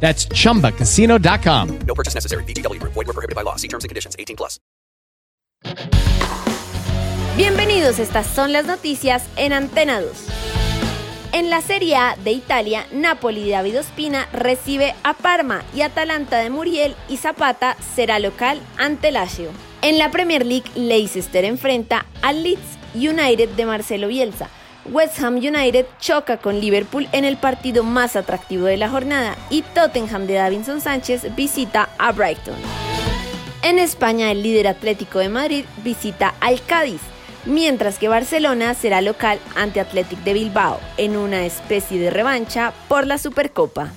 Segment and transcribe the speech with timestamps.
[0.00, 1.78] That's chumbacasino.com.
[1.86, 2.44] No purchase necessary.
[2.44, 2.94] VGW Group.
[2.94, 3.56] Void were prohibited by law.
[3.56, 4.16] See terms and conditions.
[4.18, 4.58] 18 plus.
[7.36, 10.10] Bienvenidos, estas son las noticias en Antena 2.
[11.32, 16.38] En la Serie A de Italia, Napoli de David Ospina recibe a Parma y Atalanta
[16.38, 19.50] de Muriel y Zapata será local ante Lazio.
[19.82, 24.48] En la Premier League, Leicester enfrenta al Leeds United de Marcelo Bielsa.
[24.90, 29.62] West Ham United choca con Liverpool en el partido más atractivo de la jornada y
[29.62, 32.56] Tottenham de Davinson Sánchez visita a Brighton.
[33.62, 37.00] En España, el líder Atlético de Madrid visita al Cádiz,
[37.44, 43.06] mientras que Barcelona será local ante Athletic de Bilbao en una especie de revancha por
[43.06, 43.92] la Supercopa.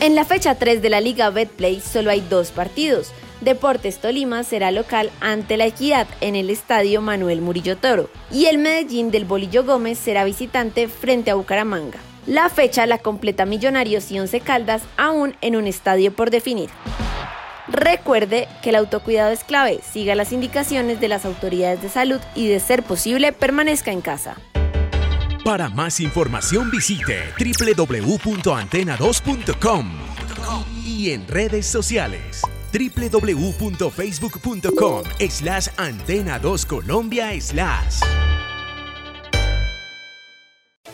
[0.00, 3.12] En la fecha 3 de la Liga Betplay solo hay dos partidos.
[3.40, 8.58] Deportes Tolima será local ante la Equidad en el estadio Manuel Murillo Toro y el
[8.58, 12.00] Medellín del Bolillo Gómez será visitante frente a Bucaramanga.
[12.26, 16.70] La fecha la completa Millonarios y Once Caldas aún en un estadio por definir.
[17.68, 22.48] Recuerde que el autocuidado es clave, siga las indicaciones de las autoridades de salud y
[22.48, 24.36] de ser posible permanezca en casa.
[25.44, 29.92] Para más información visite www.antena2.com
[30.84, 32.42] y en redes sociales
[32.78, 38.28] www.facebook.com slash antena 2 Colombia slash.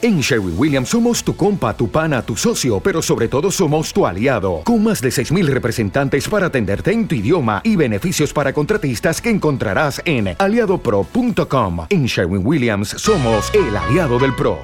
[0.05, 4.07] En Sherwin Williams somos tu compa, tu pana, tu socio, pero sobre todo somos tu
[4.07, 9.23] aliado, con más de 6.000 representantes para atenderte en tu idioma y beneficios para contratistas
[9.23, 11.87] que encontrarás en aliadopro.com.
[11.89, 14.59] En Sherwin Williams somos el aliado del PRO.